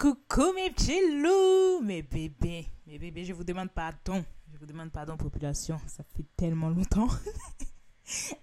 [0.00, 4.24] Coucou mes petits loups, mes bébés, mes bébés, je vous demande pardon.
[4.50, 5.78] Je vous demande pardon, population.
[5.86, 7.08] Ça fait tellement longtemps.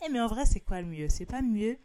[0.05, 1.09] Eh, mais en vrai, c'est quoi le mieux?
[1.09, 1.77] C'est pas mieux?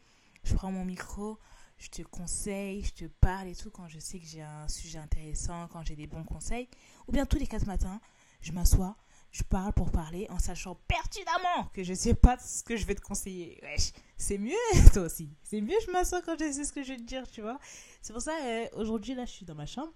[0.44, 1.38] Je prends mon micro,
[1.78, 4.98] je te conseille, je te parle et tout quand je sais que j'ai un sujet
[4.98, 6.68] intéressant, quand j'ai des bons conseils.
[7.08, 8.00] Ou bien tous les quatre matins,
[8.40, 8.94] je m'assois,
[9.32, 12.94] je parle pour parler en sachant pertinemment que je sais pas ce que je vais
[12.94, 13.58] te conseiller.
[13.62, 14.52] Wesh, c'est mieux,
[14.92, 15.30] toi aussi.
[15.42, 17.58] C'est mieux, je m'assois quand je sais ce que je vais te dire, tu vois.
[18.02, 19.92] C'est pour ça, euh, aujourd'hui, là, je suis dans ma chambre.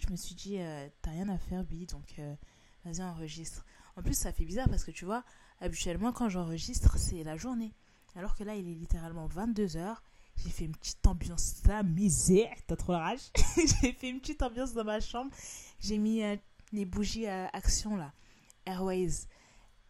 [0.00, 2.34] Je me suis dit, euh, t'as rien à faire, Billy, donc euh,
[2.84, 3.64] vas-y, enregistre.
[3.94, 5.22] En plus, ça fait bizarre parce que tu vois,
[5.60, 7.72] habituellement, quand j'enregistre, c'est la journée.
[8.16, 9.96] Alors que là, il est littéralement 22h.
[10.38, 13.30] J'ai fait une petite ambiance, la misère, t'as trop rage?
[13.80, 15.30] J'ai fait une petite ambiance dans ma chambre.
[15.78, 16.20] J'ai mis
[16.72, 18.12] les bougies à action là.
[18.66, 19.26] Airways,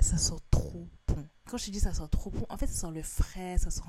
[0.01, 1.27] ça sent trop bon.
[1.49, 3.83] Quand je dis ça sent trop bon, en fait, ça sent le frais, ça sent,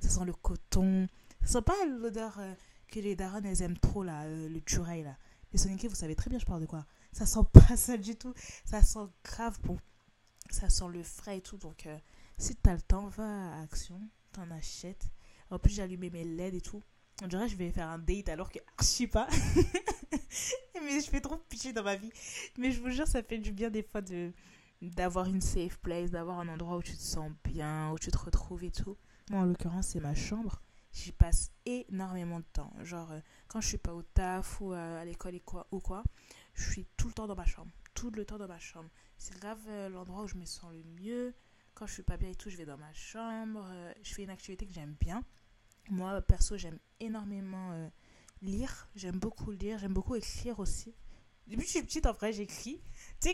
[0.00, 1.08] ça sent le coton.
[1.42, 2.54] Ça sent pas l'odeur euh,
[2.88, 5.16] que les darons elles aiment trop là, euh, le tureil là.
[5.52, 6.86] Les soniqués, vous savez très bien je parle de quoi.
[7.12, 8.34] Ça sent pas ça du tout.
[8.64, 9.78] Ça sent grave bon.
[10.50, 11.56] Ça sent le frais et tout.
[11.56, 11.98] Donc, euh,
[12.38, 14.00] si t'as le temps, va à Action,
[14.32, 15.08] t'en achètes.
[15.50, 16.82] En plus, allumé mes LED et tout.
[17.22, 19.26] On dirait que je vais faire un date alors que je sais pas.
[20.82, 22.10] mais je fais trop pitié dans ma vie.
[22.58, 24.32] Mais je vous jure, ça fait du bien des fois de
[24.82, 28.18] d'avoir une safe place, d'avoir un endroit où tu te sens bien, où tu te
[28.18, 28.98] retrouves et tout.
[29.30, 30.60] Moi, en l'occurrence, c'est ma chambre.
[30.92, 32.72] J'y passe énormément de temps.
[32.82, 36.04] Genre, euh, quand je suis pas au taf ou à l'école quoi, ou quoi,
[36.54, 37.70] je suis tout le temps dans ma chambre.
[37.94, 38.90] Tout le temps dans ma chambre.
[39.18, 41.34] C'est grave euh, l'endroit où je me sens le mieux.
[41.74, 43.66] Quand je suis pas bien et tout, je vais dans ma chambre.
[43.70, 45.22] Euh, je fais une activité que j'aime bien.
[45.90, 47.90] Moi, perso, j'aime énormément
[48.42, 48.88] lire.
[48.96, 49.78] J'aime beaucoup lire.
[49.78, 50.94] J'aime beaucoup écrire aussi.
[51.46, 52.80] Depuis que je suis petite, en vrai, j'écris.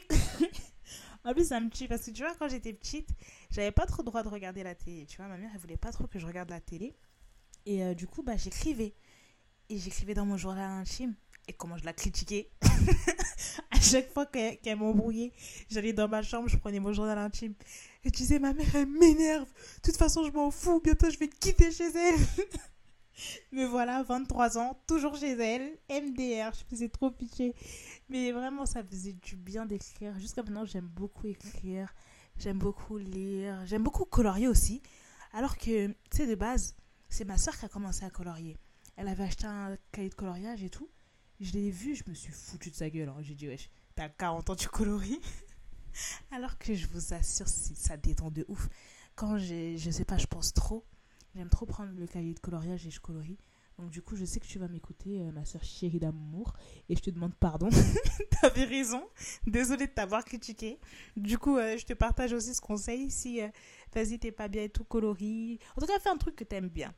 [1.24, 3.08] En plus, ça me tue parce que tu vois, quand j'étais petite,
[3.50, 5.06] j'avais pas trop le droit de regarder la télé.
[5.06, 6.96] Tu vois, ma mère, elle voulait pas trop que je regarde la télé.
[7.64, 8.94] Et euh, du coup, bah, j'écrivais.
[9.68, 11.14] Et j'écrivais dans mon journal intime.
[11.48, 12.50] Et comment je la critiquais.
[13.70, 15.32] à chaque fois qu'elle m'embrouillait,
[15.68, 17.54] j'allais dans ma chambre, je prenais mon journal intime.
[18.04, 19.46] Et tu sais, ma mère, elle m'énerve.
[19.46, 20.80] De toute façon, je m'en fous.
[20.80, 22.20] Bientôt, je vais quitter chez elle.
[23.52, 27.54] Mais voilà, 23 ans, toujours chez elle, MDR, je faisais trop pitié.
[28.08, 30.18] Mais vraiment, ça faisait du bien d'écrire.
[30.18, 31.94] Jusqu'à maintenant, j'aime beaucoup écrire,
[32.38, 34.82] j'aime beaucoup lire, j'aime beaucoup colorier aussi.
[35.32, 36.74] Alors que, tu sais, de base,
[37.08, 38.56] c'est ma soeur qui a commencé à colorier.
[38.96, 40.88] Elle avait acheté un cahier de coloriage et tout.
[41.42, 43.08] Je l'ai vu, je me suis foutu de sa gueule.
[43.08, 43.16] Hein.
[43.20, 45.20] J'ai dit, wesh, t'as 40 ans, tu colories.
[46.30, 48.68] Alors que je vous assure, ça détend de ouf.
[49.16, 50.84] Quand j'ai, je sais pas, je pense trop
[51.34, 53.38] J'aime trop prendre le cahier de coloriage et je colorie.
[53.78, 56.52] Donc du coup, je sais que tu vas m'écouter, euh, ma soeur chérie d'amour,
[56.88, 57.70] et je te demande pardon.
[58.40, 59.02] T'avais raison.
[59.46, 60.78] Désolée de t'avoir critiqué.
[61.16, 63.10] Du coup, euh, je te partage aussi ce conseil.
[63.10, 63.48] Si, euh,
[63.94, 65.58] vas-y, t'es pas bien et tout, colorie.
[65.76, 66.94] En tout cas, fais un truc que t'aimes bien.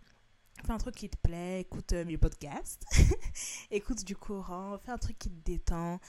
[0.65, 1.61] Fais un truc qui te plaît.
[1.61, 2.85] Écoute mes podcasts.
[3.71, 4.79] écoute du courant.
[4.79, 6.01] Fais un truc qui te détend,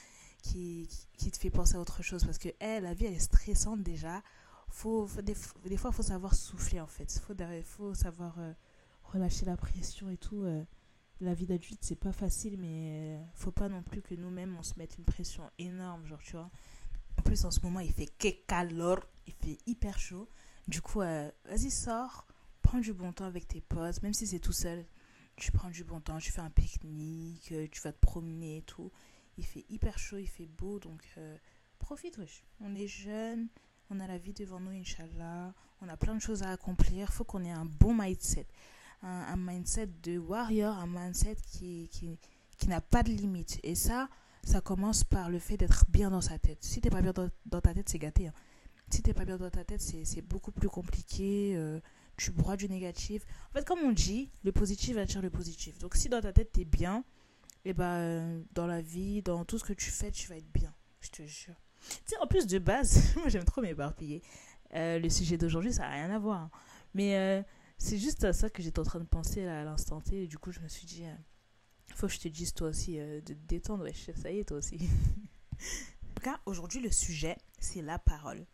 [0.42, 2.24] qui, qui, te fait penser à autre chose.
[2.24, 4.22] Parce que, hey, la vie, elle est stressante déjà
[4.68, 7.14] faut, des, fois, il faut savoir souffler en fait.
[7.14, 7.34] Il faut,
[7.64, 8.52] faut savoir euh,
[9.04, 10.42] relâcher la pression et tout.
[10.42, 10.64] Euh.
[11.20, 14.62] la vie d'adulte, c'est pas facile, mais euh, faut pas non plus que nous-mêmes on
[14.62, 16.50] se mette une pression énorme, genre, tu vois.
[17.18, 20.28] En plus, en ce moment, il fait que calor, il fait hyper chaud.
[20.68, 22.26] Du coup, vas-y, sors,
[22.66, 24.84] prends du bon temps avec tes potes, même si c'est tout seul.
[25.36, 28.90] Tu prends du bon temps, tu fais un pique-nique, tu vas te promener et tout.
[29.38, 31.04] Il fait hyper chaud, il fait beau, donc
[31.78, 32.42] profite, wesh.
[32.60, 33.46] On est jeunes,
[33.88, 37.12] on a la vie devant nous, Inch'Allah, on a plein de choses à accomplir, il
[37.12, 38.48] faut qu'on ait un bon mindset,
[39.02, 42.18] un, mindset de warrior, un mindset qui, qui,
[42.58, 43.60] qui n'a pas de limite.
[43.62, 44.08] Et ça,
[44.42, 46.64] ça commence par le fait d'être bien dans sa tête.
[46.64, 48.26] Si t'es pas bien dans, ta tête, c'est gâté.
[48.26, 48.34] Hein.
[48.90, 51.52] Si t'es pas bien dans ta tête, c'est beaucoup plus compliqué.
[51.54, 51.78] Euh,
[52.16, 53.24] tu broies du négatif.
[53.50, 55.78] En fait, comme on dit, le positif attire le positif.
[55.78, 57.04] Donc, si dans ta tête, t'es bien,
[57.64, 60.50] et eh ben, dans la vie, dans tout ce que tu fais, tu vas être
[60.52, 60.72] bien.
[61.00, 61.60] Je te jure.
[62.06, 64.22] Tu en plus de base, moi j'aime trop m'éparpiller.
[64.74, 66.42] Euh, le sujet d'aujourd'hui, ça n'a rien à voir.
[66.42, 66.50] Hein.
[66.94, 67.42] Mais euh,
[67.78, 70.22] c'est juste à ça que j'étais en train de penser à l'instant T.
[70.22, 71.14] Et du coup, je me suis dit, euh,
[71.94, 73.84] faut que je te dise toi aussi de te détendre.
[73.84, 74.76] Ouais, ça y est, toi aussi.
[75.52, 78.46] en tout cas, aujourd'hui, le sujet, c'est la parole.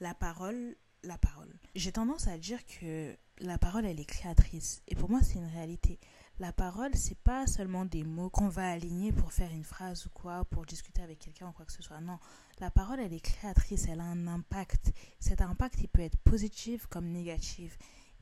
[0.00, 1.52] La parole, la parole.
[1.74, 4.82] J'ai tendance à dire que la parole, elle est créatrice.
[4.88, 5.98] Et pour moi, c'est une réalité
[6.40, 10.08] la parole, c'est pas seulement des mots qu'on va aligner pour faire une phrase ou
[10.08, 12.00] quoi, pour discuter avec quelqu'un ou quoi que ce soit.
[12.00, 12.18] Non,
[12.60, 14.90] la parole, elle est créatrice, elle a un impact.
[15.20, 17.78] Cet impact, il peut être positif comme négatif.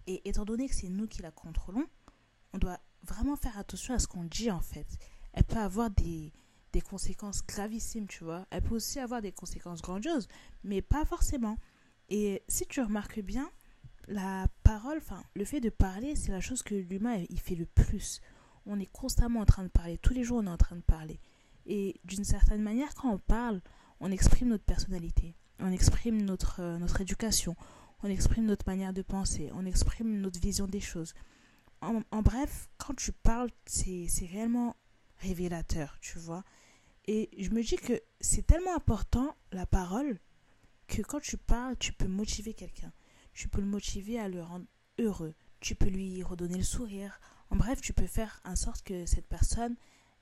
[0.08, 1.86] Et étant donné que c'est nous qui la contrôlons,
[2.52, 4.98] on doit vraiment faire attention à ce qu'on dit en fait.
[5.32, 6.32] Elle peut avoir des,
[6.72, 8.46] des conséquences gravissimes, tu vois.
[8.50, 10.26] Elle peut aussi avoir des conséquences grandioses,
[10.64, 11.56] mais pas forcément.
[12.08, 13.50] Et si tu remarques bien,
[14.06, 17.66] la parole, enfin, le fait de parler, c'est la chose que l'humain, il fait le
[17.66, 18.20] plus.
[18.66, 19.98] On est constamment en train de parler.
[19.98, 21.20] Tous les jours, on est en train de parler.
[21.66, 23.60] Et d'une certaine manière, quand on parle,
[24.00, 27.56] on exprime notre personnalité, on exprime notre, euh, notre éducation,
[28.02, 31.14] on exprime notre manière de penser, on exprime notre vision des choses.
[31.82, 34.76] En, en bref, quand tu parles, c'est réellement
[35.18, 36.44] révélateur, tu vois.
[37.06, 40.18] Et je me dis que c'est tellement important, la parole,
[40.88, 42.92] que quand tu parles, tu peux motiver quelqu'un.
[43.32, 44.66] Tu peux le motiver à le rendre
[44.98, 45.34] heureux.
[45.60, 47.20] Tu peux lui redonner le sourire.
[47.50, 49.76] En bref, tu peux faire en sorte que cette personne,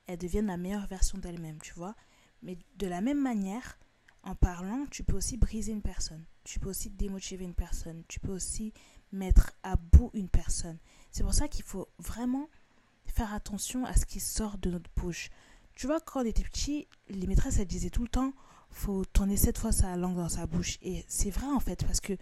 [0.07, 1.95] elle devienne la meilleure version d'elle-même, tu vois.
[2.43, 3.79] Mais de la même manière,
[4.23, 6.25] en parlant, tu peux aussi briser une personne.
[6.45, 8.03] Tu peux aussi démotiver une personne.
[8.09, 8.73] Tu peux aussi
[9.13, 10.79] mettre à bout une personne.
[11.11, 12.49] C'est pour ça qu'il faut vraiment
[13.07, 15.31] faire attention à ce qui sort de notre bouche.
[15.75, 18.33] Tu vois, quand on était petit, les maîtresses, elles disaient tout le temps,
[18.71, 20.79] faut tourner sept fois sa langue dans sa bouche.
[20.83, 22.17] Et c'est vrai, en fait, parce que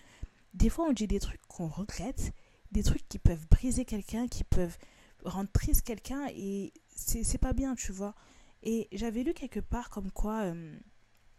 [0.55, 2.33] des fois, on dit des trucs qu'on regrette,
[2.73, 4.77] des trucs qui peuvent briser quelqu'un, qui peuvent
[5.25, 8.15] rendre triste quelqu'un, et c'est pas bien, tu vois.
[8.63, 10.79] Et j'avais lu quelque part comme quoi euh,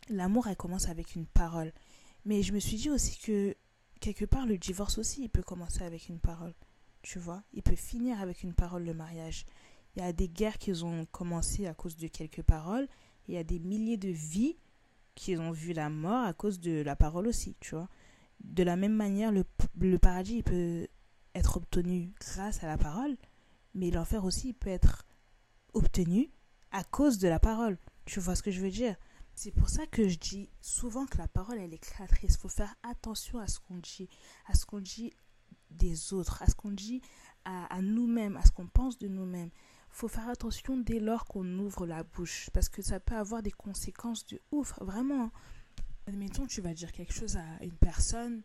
[0.09, 1.73] l'amour, elle commence avec une parole.
[2.25, 3.55] Mais je me suis dit aussi que
[3.99, 6.53] quelque part, le divorce aussi, il peut commencer avec une parole.
[7.01, 9.45] Tu vois, il peut finir avec une parole le mariage.
[9.95, 12.87] Il y a des guerres qui ont commencé à cause de quelques paroles.
[13.27, 14.57] Il y a des milliers de vies
[15.15, 17.89] qui ont vu la mort à cause de la parole aussi, tu vois.
[18.41, 20.87] De la même manière, le, paradis peut
[21.33, 23.17] être obtenu grâce à la parole,
[23.73, 25.05] mais l'enfer aussi peut être
[25.73, 26.29] obtenu
[26.71, 27.77] à cause de la parole.
[28.05, 28.95] Tu vois ce que je veux dire?
[29.33, 32.35] C'est pour ça que je dis souvent que la parole, elle est créatrice.
[32.35, 34.09] Il faut faire attention à ce qu'on dit,
[34.45, 35.11] à ce qu'on dit
[35.71, 37.01] des autres, à ce qu'on dit
[37.43, 39.51] à nous-mêmes, à ce qu'on pense de nous-mêmes.
[39.95, 43.53] Faut faire attention dès lors qu'on ouvre la bouche, parce que ça peut avoir des
[43.53, 45.31] conséquences de ouf, vraiment.
[46.05, 48.43] Admettons, tu vas dire quelque chose à une personne,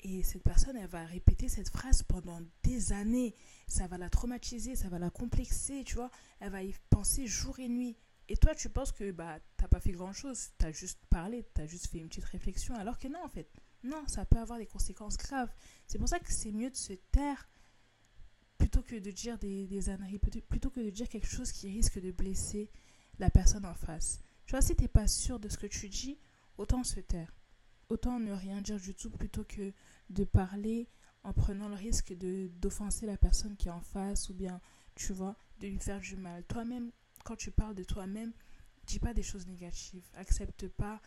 [0.00, 3.34] et cette personne, elle va répéter cette phrase pendant des années.
[3.66, 6.10] Ça va la traumatiser, ça va la complexer, tu vois.
[6.38, 7.96] Elle va y penser jour et nuit.
[8.28, 10.50] Et toi, tu penses que bah, t'as pas fait grand-chose.
[10.58, 12.74] T'as juste parlé, t'as juste fait une petite réflexion.
[12.74, 13.50] Alors que non, en fait.
[13.84, 15.50] Non, ça peut avoir des conséquences graves.
[15.86, 17.48] C'est pour ça que c'est mieux de se taire
[18.58, 19.80] plutôt que de dire des, des
[20.48, 22.70] plutôt que de dire quelque chose qui risque de blesser
[23.18, 24.20] la personne en face.
[24.46, 26.18] Tu vois, si t'es pas sûr de ce que tu dis,
[26.58, 27.34] autant se taire.
[27.88, 29.72] Autant ne rien dire du tout plutôt que
[30.10, 30.88] de parler
[31.22, 34.60] en prenant le risque d'offenser la personne qui est en face ou bien,
[34.94, 36.44] tu vois, de lui faire du mal.
[36.44, 36.90] Toi-même,
[37.24, 38.32] quand tu parles de toi-même,
[38.86, 40.06] dis pas des choses négatives.
[40.14, 41.00] Accepte pas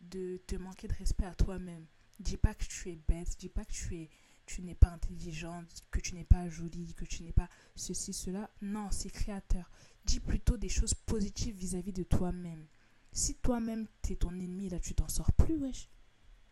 [0.00, 1.86] de te manquer de respect à toi-même.
[2.18, 4.10] Dis pas que tu es bête, dis pas que tu es
[4.48, 8.50] tu n'es pas intelligente, que tu n'es pas jolie, que tu n'es pas ceci, cela.
[8.62, 9.70] Non, c'est créateur.
[10.04, 12.66] Dis plutôt des choses positives vis-à-vis de toi-même.
[13.12, 15.88] Si toi-même, tu es ton ennemi, là, tu t'en sors plus, wesh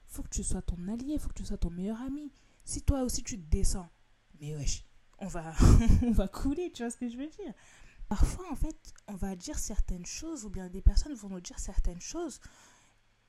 [0.06, 2.32] faut que tu sois ton allié, faut que tu sois ton meilleur ami.
[2.64, 3.88] Si toi aussi tu te descends,
[4.40, 4.84] mais wesh,
[5.18, 5.54] on va,
[6.02, 7.52] on va couler, tu vois ce que je veux dire.
[8.08, 11.58] Parfois, en fait, on va dire certaines choses, ou bien des personnes vont nous dire
[11.58, 12.40] certaines choses,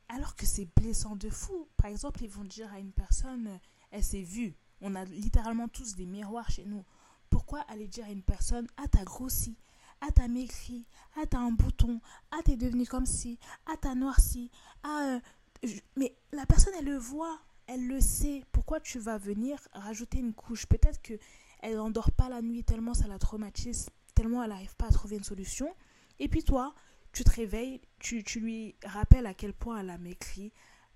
[0.08, 1.68] alors que c'est blessant de fou.
[1.78, 3.60] Par exemple, ils vont dire à une personne,
[3.92, 4.56] elle s'est vue.
[4.82, 6.84] On a littéralement tous des miroirs chez nous.
[7.30, 9.58] Pourquoi aller dire à une personne, ah, t'as grossi,
[10.02, 10.86] ah, t'as maigri,
[11.16, 12.00] ah, t'as un bouton,
[12.32, 14.50] ah, t'es devenu comme ci, ah, t'as noirci,
[14.84, 15.20] ah,
[15.66, 18.44] euh, mais la personne, elle le voit, elle le sait.
[18.52, 20.66] Pourquoi tu vas venir rajouter une couche?
[20.66, 21.14] Peut-être que
[21.60, 25.18] elle n'endort pas la nuit tellement ça la traumatise, tellement elle n'arrive pas à trouver
[25.18, 25.74] une solution.
[26.20, 26.74] Et puis toi,
[27.12, 30.54] tu te réveilles, tu, tu lui rappelles à quel point elle a maigri,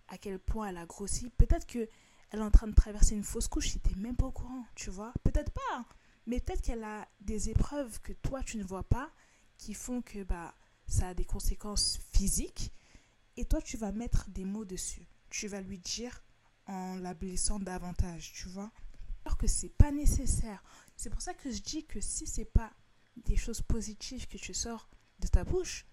[0.07, 1.29] à quel point elle a grossi.
[1.31, 1.89] Peut-être que
[2.31, 4.89] elle est en train de traverser une fausse couche n'es même pas au courant, tu
[4.89, 5.13] vois.
[5.23, 5.85] Peut-être pas, hein.
[6.25, 9.11] mais peut-être qu'elle a des épreuves que toi tu ne vois pas
[9.57, 10.55] qui font que bah,
[10.87, 12.71] ça a des conséquences physiques
[13.37, 15.07] et toi, tu vas mettre des mots dessus.
[15.29, 16.23] Tu vas lui dire
[16.67, 18.71] en la blessant davantage, tu vois.
[19.25, 20.63] Alors que c'est pas nécessaire.
[20.95, 22.71] C'est pour ça que je dis que si c'est pas
[23.15, 25.85] des choses positives que tu sors de ta bouche,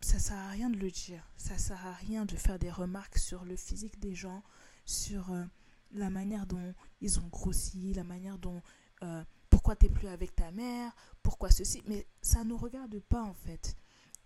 [0.00, 1.28] ça sert à rien de le dire.
[1.36, 4.42] Ça sert à rien de faire des remarques sur le physique des gens,
[4.84, 5.44] sur euh,
[5.92, 8.62] la manière dont ils ont grossi, la manière dont
[9.02, 11.82] euh, pourquoi t'es plus avec ta mère, pourquoi ceci.
[11.86, 13.76] Mais ça nous regarde pas en fait.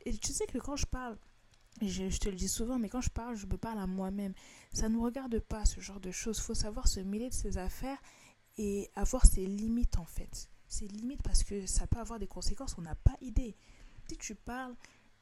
[0.04, 1.16] Et tu sais que quand je parle
[1.82, 4.32] je, te le dis souvent, mais quand je parle, je me parle à moi-même.
[4.72, 6.40] Ça ne nous regarde pas, ce genre de choses.
[6.40, 7.98] Faut savoir se mêler de ses affaires
[8.56, 10.48] et avoir ses limites, en fait.
[10.68, 13.56] Ses limites parce que ça peut avoir des conséquences, on n'a pas idée.
[14.08, 14.74] Si tu parles,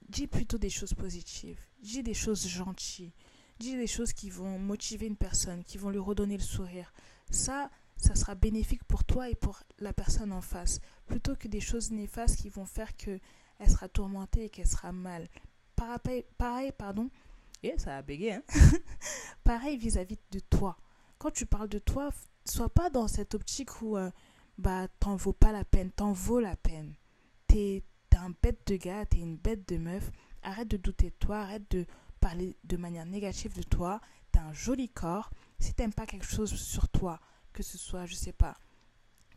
[0.08, 1.58] dis plutôt des choses positives.
[1.80, 3.12] Dis des choses gentilles.
[3.58, 6.92] Dis des choses qui vont motiver une personne, qui vont lui redonner le sourire.
[7.30, 10.80] Ça, ça sera bénéfique pour toi et pour la personne en face.
[11.06, 13.20] Plutôt que des choses néfastes qui vont faire qu'elle
[13.68, 15.28] sera tourmentée et qu'elle sera mal
[15.74, 17.10] pareil, pareil pardon,
[17.62, 18.42] et ça a bégayé, hein
[19.44, 20.76] pareil vis-à-vis de toi.
[21.18, 22.10] Quand tu parles de toi,
[22.44, 24.10] sois pas dans cette optique où euh,
[24.58, 26.94] bah t'en vaut pas la peine, t'en vaut la peine.
[27.46, 27.82] t'es
[28.16, 30.10] un bête de gars, t'es une bête de meuf.
[30.42, 31.86] Arrête de douter de toi, arrête de
[32.24, 34.00] parler de manière négative de toi.
[34.32, 35.30] T'as un joli corps.
[35.58, 37.20] Si t'aimes pas quelque chose sur toi,
[37.52, 38.56] que ce soit, je sais pas,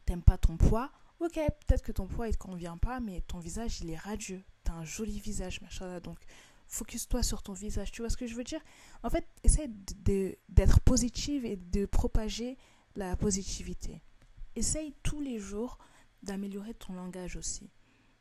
[0.05, 0.89] t'aimes pas ton poids,
[1.19, 4.41] ok, peut-être que ton poids il te convient pas, mais ton visage il est radieux.
[4.63, 5.99] T'as un joli visage, machin.
[5.99, 6.17] Donc,
[6.67, 7.91] focus-toi sur ton visage.
[7.91, 8.61] Tu vois ce que je veux dire?
[9.03, 9.69] En fait, essaie
[10.47, 12.57] d'être positive et de propager
[12.95, 14.01] la positivité.
[14.55, 15.77] Essaye tous les jours
[16.23, 17.69] d'améliorer ton langage aussi.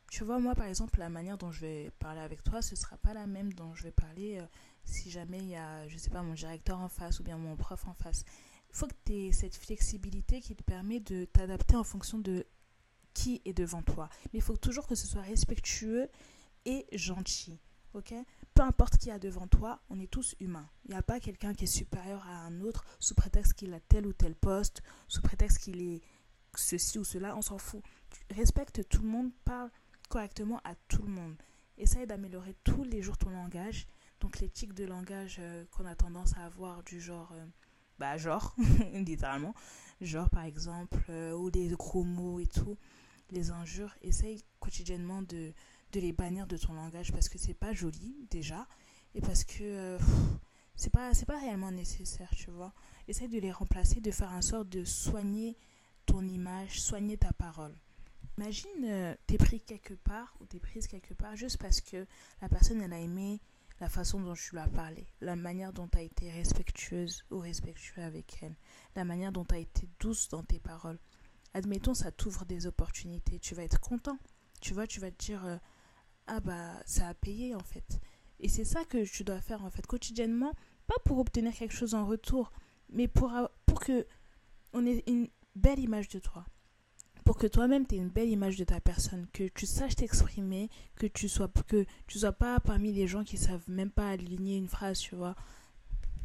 [0.09, 2.77] Tu vois, moi, par exemple, la manière dont je vais parler avec toi, ce ne
[2.77, 4.45] sera pas la même dont je vais parler euh,
[4.85, 7.55] si jamais il y a, je sais pas, mon directeur en face ou bien mon
[7.55, 8.23] prof en face.
[8.69, 12.45] Il faut que tu aies cette flexibilité qui te permet de t'adapter en fonction de
[13.13, 14.09] qui est devant toi.
[14.25, 16.09] Mais il faut toujours que ce soit respectueux
[16.65, 17.59] et gentil.
[17.93, 18.13] Ok?
[18.53, 20.69] Peu importe qui a devant toi, on est tous humains.
[20.85, 23.79] Il n'y a pas quelqu'un qui est supérieur à un autre sous prétexte qu'il a
[23.79, 26.01] tel ou tel poste, sous prétexte qu'il est
[26.55, 27.81] ceci ou cela, on s'en fout.
[28.29, 29.69] Respecte tout le monde, parle
[30.07, 31.35] correctement à tout le monde.
[31.77, 33.87] Essaye d'améliorer tous les jours ton langage.
[34.19, 37.45] Donc les tics de langage euh, qu'on a tendance à avoir du genre, euh,
[37.99, 38.55] bah genre,
[38.93, 39.53] littéralement,
[40.01, 42.77] genre par exemple, euh, ou des gros mots et tout,
[43.29, 45.53] les injures, essaye quotidiennement de,
[45.91, 48.67] de les bannir de ton langage parce que c'est pas joli déjà
[49.13, 49.97] et parce que
[50.75, 52.73] c'est pas c'est pas réellement nécessaire, tu vois.
[53.07, 55.57] Essaye de les remplacer, de faire en sorte de soigner
[56.05, 57.75] ton image, soigner ta parole.
[58.37, 62.05] Imagine, euh, t'es pris quelque part ou t'es prise quelque part juste parce que
[62.41, 63.41] la personne, elle a aimé
[63.79, 67.39] la façon dont tu lui as parlé, la manière dont tu as été respectueuse ou
[67.39, 68.55] respectueux avec elle,
[68.95, 70.99] la manière dont tu as été douce dans tes paroles.
[71.53, 73.39] Admettons, ça t'ouvre des opportunités.
[73.39, 74.19] Tu vas être content.
[74.61, 75.57] Tu vois, tu vas te dire, euh,
[76.27, 77.99] ah bah, ça a payé en fait.
[78.39, 80.53] Et c'est ça que tu dois faire en fait quotidiennement,
[80.85, 82.51] pas pour obtenir quelque chose en retour,
[82.89, 83.33] mais pour,
[83.65, 84.05] pour que
[84.73, 86.45] on ait une belle image de toi
[87.27, 90.69] pour que toi-même tu aies une belle image de ta personne, que tu saches t'exprimer,
[90.95, 94.55] que tu sois que tu sois pas parmi les gens qui savent même pas aligner
[94.55, 95.35] une phrase, tu vois.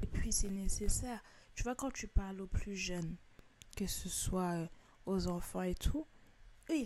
[0.00, 1.21] Et puis c'est nécessaire.
[1.56, 3.16] Tu vois quand tu parles aux plus jeunes,
[3.76, 4.66] que ce soit euh,
[5.06, 6.06] aux enfants et tout,
[6.71, 6.76] eux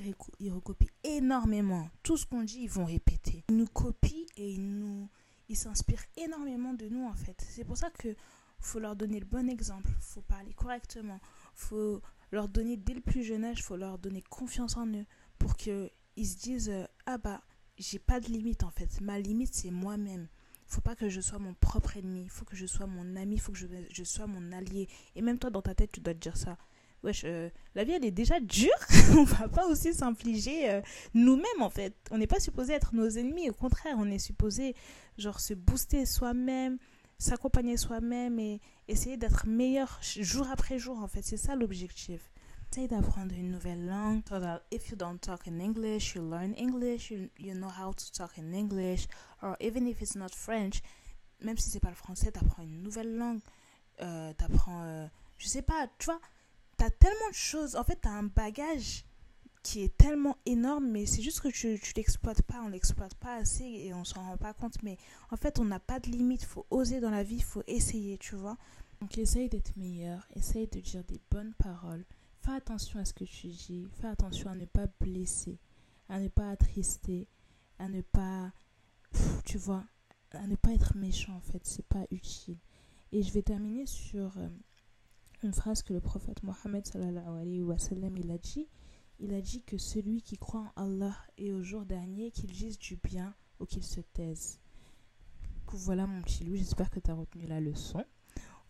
[0.41, 1.91] ils, recopient énormément.
[2.03, 3.45] Tout ce qu'on dit, ils vont répéter.
[3.51, 5.11] Ils nous copient et ils nous
[5.51, 7.37] ils s'inspirent énormément de nous en fait.
[7.47, 8.17] C'est pour ça que
[8.61, 11.21] faut leur donner le bon exemple, faut parler correctement,
[11.55, 12.01] faut
[12.33, 15.07] leur donner dès le plus jeune âge, faut leur donner confiance en eux
[15.39, 15.91] pour qu'ils
[16.23, 17.43] se disent euh, Ah bah,
[17.79, 19.01] j'ai pas de limite en fait.
[19.01, 20.29] Ma limite, c'est moi-même.
[20.67, 22.27] Faut pas que je sois mon propre ennemi.
[22.29, 23.39] Faut que je sois mon ami.
[23.39, 24.89] Faut que je, je, sois mon allié.
[25.15, 26.59] Et même toi, dans ta tête, tu dois te dire ça.
[27.05, 28.75] Wesh, euh, la vie, elle est déjà dure.
[29.17, 30.81] on va pas aussi s'infliger euh,
[31.15, 31.95] nous-mêmes, en fait.
[32.11, 33.49] On n'est pas supposé être nos ennemis.
[33.49, 34.75] Au contraire, on est supposé,
[35.19, 36.79] genre, se booster soi-même,
[37.19, 41.23] s'accompagner soi-même et essayer d'être meilleur jour après jour en fait.
[41.23, 42.31] C'est ça l'objectif.
[42.73, 44.23] Essaye d'apprendre une nouvelle langue.
[44.29, 47.93] So that if you don't talk in English you learn English you, you know how
[47.93, 49.07] to talk in English.
[49.43, 50.29] Or even if it's not
[51.41, 53.41] même si c'est pas le français t'apprends une nouvelle langue.
[54.03, 55.07] Euh, t'apprends euh,
[55.39, 56.21] je sais pas tu vois
[56.77, 57.77] t'as tellement de choses.
[57.77, 59.05] En fait t'as un bagage
[59.67, 63.35] qui est tellement énorme, mais c'est juste que tu ne l'exploites pas, on l'exploite pas
[63.35, 64.81] assez et on s'en rend pas compte.
[64.85, 64.97] Mais
[65.33, 67.65] en fait, on n'a pas de limite, il faut oser dans la vie, il faut
[67.67, 68.57] essayer, tu vois.
[69.01, 72.05] Donc essaye d'être meilleur, essaye de dire des bonnes paroles.
[72.43, 75.59] Fais attention à ce que tu dis, fais attention à ne pas blesser,
[76.09, 77.27] à ne pas attrister,
[77.81, 78.53] à ne pas,
[79.45, 79.85] tu vois,
[80.31, 82.59] à ne pas être méchant en fait, c'est pas utile.
[83.11, 84.49] Et je vais terminer sur euh,
[85.43, 88.69] une phrase que le prophète Mohammed sallallahu alayhi wa sallam il a dit
[89.21, 92.79] il a dit que celui qui croit en Allah et au jour dernier, qu'il dise
[92.79, 94.61] du bien ou qu'il se taise.
[95.73, 98.05] Voilà mon petit loup, j'espère que tu as retenu la leçon.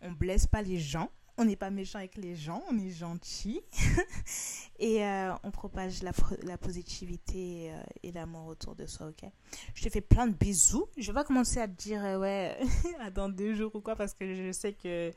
[0.01, 3.61] On blesse pas les gens, on n'est pas méchant avec les gens, on est gentil
[4.79, 6.11] et euh, on propage la,
[6.43, 9.29] la positivité euh, et l'amour autour de soi, ok?
[9.75, 10.87] Je te fais plein de bisous.
[10.97, 12.57] Je vais pas commencer à te dire, euh, ouais,
[13.13, 15.11] dans deux jours ou quoi, parce que je sais que,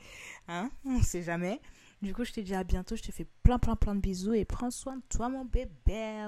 [0.47, 1.59] hein, on sait jamais.
[2.01, 2.95] Du coup, je te dis à bientôt.
[2.95, 6.25] Je te fais plein, plein, plein de bisous et prends soin de toi, mon bébé.